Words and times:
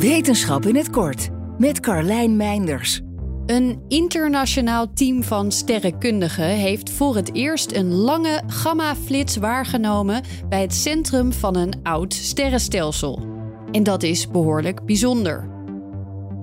Wetenschap 0.00 0.66
in 0.66 0.76
het 0.76 0.90
kort 0.90 1.28
met 1.58 1.80
Carlijn 1.80 2.36
Meinders. 2.36 3.00
Een 3.46 3.82
internationaal 3.88 4.92
team 4.92 5.22
van 5.22 5.52
sterrenkundigen 5.52 6.44
heeft 6.44 6.90
voor 6.90 7.16
het 7.16 7.34
eerst 7.34 7.72
een 7.72 7.92
lange 7.92 8.42
gamma-flits 8.46 9.36
waargenomen 9.36 10.22
bij 10.48 10.60
het 10.60 10.74
centrum 10.74 11.32
van 11.32 11.56
een 11.56 11.72
oud 11.82 12.14
sterrenstelsel. 12.14 13.22
En 13.72 13.82
dat 13.82 14.02
is 14.02 14.28
behoorlijk 14.28 14.84
bijzonder. 14.84 15.48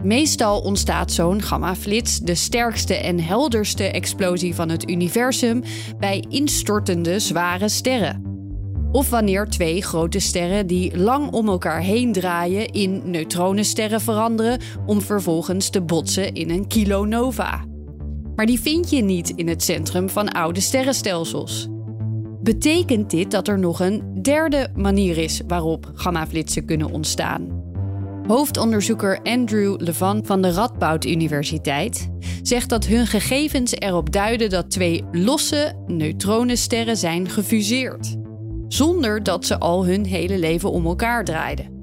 Meestal 0.04 0.62
ontstaat 0.62 1.12
zo'n 1.12 1.42
gamma-flits, 1.42 2.20
de 2.20 2.36
sterkste 2.36 2.96
en 2.96 3.20
helderste 3.20 3.92
explosie 3.92 4.56
van 4.56 4.70
het 4.70 4.90
universum, 4.90 5.64
bij 6.00 6.26
instortende 6.30 7.20
zware 7.20 7.70
sterren. 7.70 8.27
Of 8.98 9.10
wanneer 9.10 9.48
twee 9.48 9.82
grote 9.82 10.20
sterren 10.20 10.68
die 10.68 10.98
lang 10.98 11.32
om 11.32 11.48
elkaar 11.48 11.82
heen 11.82 12.12
draaien 12.12 12.72
in 12.72 13.02
neutronensterren 13.06 14.02
veranderen 14.02 14.60
om 14.86 15.02
vervolgens 15.02 15.70
te 15.70 15.82
botsen 15.82 16.34
in 16.34 16.50
een 16.50 16.68
kilonova. 16.68 17.66
Maar 18.36 18.46
die 18.46 18.60
vind 18.60 18.90
je 18.90 19.02
niet 19.02 19.30
in 19.30 19.48
het 19.48 19.64
centrum 19.64 20.10
van 20.10 20.32
oude 20.32 20.60
sterrenstelsels. 20.60 21.68
Betekent 22.42 23.10
dit 23.10 23.32
dat 23.32 23.48
er 23.48 23.60
nog 23.60 23.80
een 23.80 24.20
derde 24.22 24.70
manier 24.76 25.18
is 25.18 25.42
waarop 25.48 25.92
gammaflitsen 25.94 26.66
kunnen 26.66 26.92
ontstaan? 26.92 27.64
Hoofdonderzoeker 28.28 29.20
Andrew 29.24 29.76
Levan 29.82 30.26
van 30.26 30.42
de 30.42 30.52
Radboud 30.52 31.06
Universiteit 31.06 32.10
zegt 32.42 32.70
dat 32.70 32.86
hun 32.86 33.08
gegevens 33.08 33.74
erop 33.74 34.12
duiden 34.12 34.50
dat 34.50 34.72
twee 34.72 35.04
losse 35.12 35.84
neutronensterren 35.88 36.98
zijn 36.98 37.30
gefuseerd 37.30 38.18
zonder 38.68 39.24
dat 39.24 39.46
ze 39.46 39.60
al 39.60 39.86
hun 39.86 40.06
hele 40.06 40.38
leven 40.38 40.72
om 40.72 40.86
elkaar 40.86 41.26
draaiden. 41.26 41.76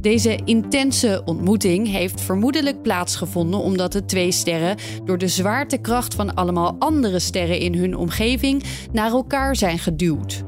Deze 0.00 0.38
intense 0.44 1.22
ontmoeting 1.24 1.88
heeft 1.88 2.20
vermoedelijk 2.20 2.82
plaatsgevonden 2.82 3.60
omdat 3.60 3.92
de 3.92 4.04
twee 4.04 4.32
sterren 4.32 4.76
door 5.04 5.18
de 5.18 5.28
zwaartekracht 5.28 6.14
van 6.14 6.34
allemaal 6.34 6.76
andere 6.78 7.18
sterren 7.18 7.58
in 7.58 7.74
hun 7.74 7.96
omgeving 7.96 8.62
naar 8.92 9.10
elkaar 9.10 9.56
zijn 9.56 9.78
geduwd. 9.78 10.42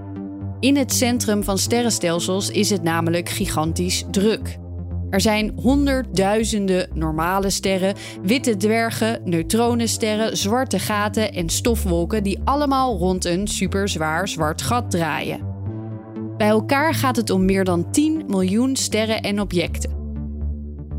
In 0.60 0.76
het 0.76 0.92
centrum 0.92 1.44
van 1.44 1.58
sterrenstelsels 1.58 2.50
is 2.50 2.70
het 2.70 2.82
namelijk 2.82 3.28
gigantisch 3.28 4.04
druk. 4.10 4.58
Er 5.10 5.20
zijn 5.20 5.52
honderdduizenden 5.62 6.88
normale 6.94 7.50
sterren, 7.50 7.94
witte 8.22 8.56
dwergen, 8.56 9.20
neutronensterren, 9.24 10.36
zwarte 10.36 10.78
gaten 10.78 11.32
en 11.32 11.48
stofwolken 11.48 12.22
die 12.22 12.40
allemaal 12.44 12.96
rond 12.96 13.24
een 13.24 13.46
superzwaar 13.46 14.28
zwart 14.28 14.62
gat 14.62 14.90
draaien. 14.90 15.47
Bij 16.38 16.48
elkaar 16.48 16.94
gaat 16.94 17.16
het 17.16 17.30
om 17.30 17.44
meer 17.44 17.64
dan 17.64 17.90
10 17.90 18.24
miljoen 18.26 18.76
sterren 18.76 19.22
en 19.22 19.40
objecten. 19.40 19.90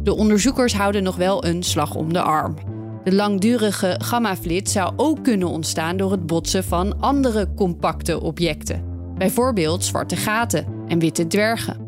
De 0.03 0.15
onderzoekers 0.15 0.73
houden 0.73 1.03
nog 1.03 1.15
wel 1.15 1.45
een 1.45 1.63
slag 1.63 1.95
om 1.95 2.13
de 2.13 2.21
arm. 2.21 2.55
De 3.03 3.13
langdurige 3.13 3.99
gammaflits 4.03 4.71
zou 4.71 4.93
ook 4.95 5.23
kunnen 5.23 5.47
ontstaan 5.47 5.97
door 5.97 6.11
het 6.11 6.25
botsen 6.25 6.63
van 6.63 6.99
andere 6.99 7.53
compacte 7.55 8.21
objecten, 8.21 8.83
bijvoorbeeld 9.17 9.85
zwarte 9.85 10.15
gaten 10.15 10.65
en 10.87 10.99
witte 10.99 11.27
dwergen. 11.27 11.87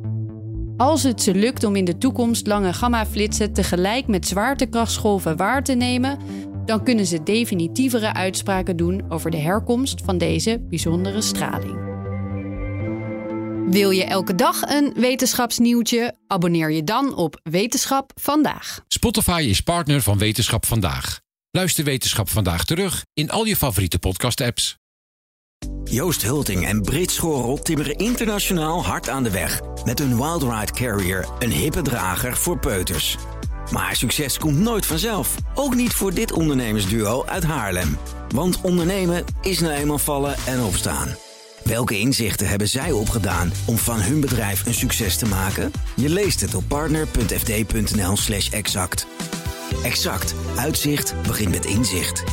Als 0.78 1.04
het 1.04 1.22
ze 1.22 1.36
lukt 1.36 1.64
om 1.64 1.76
in 1.76 1.86
de 1.86 1.98
toekomst 1.98 2.48
lange 2.48 2.74
gammaflitsen 2.74 3.54
tegelijk 3.54 4.08
met 4.08 4.28
zwaartekrachtsgolven 4.28 5.38
waar 5.38 5.64
te 5.64 5.74
nemen, 5.74 6.18
dan 6.66 6.84
kunnen 6.84 7.06
ze 7.06 7.24
definitievere 7.24 8.14
uitspraken 8.14 8.78
doen 8.78 9.04
over 9.10 9.32
de 9.32 9.38
herkomst 9.38 10.02
van 10.06 10.18
deze 10.18 10.60
bijzondere 10.70 11.22
straling. 11.22 11.91
Wil 13.70 13.90
je 13.90 14.04
elke 14.04 14.36
dag 14.36 14.62
een 14.62 14.94
wetenschapsnieuwtje? 14.96 16.16
Abonneer 16.28 16.72
je 16.72 16.84
dan 16.84 17.16
op 17.16 17.40
Wetenschap 17.44 18.12
vandaag. 18.16 18.80
Spotify 18.88 19.46
is 19.50 19.62
partner 19.62 20.02
van 20.02 20.18
Wetenschap 20.18 20.66
vandaag. 20.66 21.20
Luister 21.52 21.84
Wetenschap 21.84 22.30
vandaag 22.30 22.66
terug 22.66 23.06
in 23.14 23.30
al 23.30 23.46
je 23.46 23.56
favoriete 23.56 24.00
podcast-apps. 24.00 24.78
Joost 25.84 26.22
Hulting 26.22 26.68
en 26.68 26.82
Brit 26.82 27.12
Schorel 27.12 27.62
timmeren 27.62 27.96
internationaal 27.96 28.86
hard 28.86 29.10
aan 29.10 29.24
de 29.24 29.32
weg 29.32 29.62
met 29.86 30.00
hun 30.00 30.16
Wild 30.18 30.44
Ride 30.44 30.72
Carrier, 30.72 31.28
een 31.40 31.52
hippe 31.52 31.82
drager 31.82 32.38
voor 32.38 32.60
peuters. 32.60 33.18
Maar 33.72 33.96
succes 33.96 34.38
komt 34.38 34.60
nooit 34.60 34.86
vanzelf, 34.86 35.36
ook 35.56 35.76
niet 35.76 35.94
voor 35.94 36.14
dit 36.14 36.32
ondernemersduo 36.32 37.26
uit 37.26 37.44
Haarlem. 37.44 37.98
Want 38.30 38.62
ondernemen 38.62 39.26
is 39.42 39.60
nou 39.60 39.74
eenmaal 39.74 39.98
vallen 39.98 40.36
en 40.46 40.62
opstaan. 40.62 41.16
Welke 41.72 42.00
inzichten 42.00 42.48
hebben 42.48 42.68
zij 42.68 42.92
opgedaan 42.92 43.52
om 43.66 43.78
van 43.78 44.02
hun 44.02 44.20
bedrijf 44.20 44.66
een 44.66 44.74
succes 44.74 45.18
te 45.18 45.26
maken? 45.26 45.72
Je 45.96 46.10
leest 46.10 46.42
het 46.42 46.56
op 46.56 46.64
partner.fd.nl/slash 46.68 48.50
exact. 48.50 49.08
Exact. 49.84 50.34
Uitzicht 50.58 51.22
begint 51.22 51.52
met 51.52 51.66
inzicht. 51.66 52.24